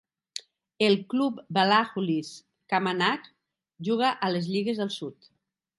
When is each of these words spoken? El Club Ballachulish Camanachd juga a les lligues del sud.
El 0.79 1.05
Club 1.11 1.43
Ballachulish 1.57 2.33
Camanachd 2.73 3.31
juga 3.91 4.09
a 4.29 4.33
les 4.35 4.53
lligues 4.57 4.83
del 4.83 4.95
sud. 5.01 5.33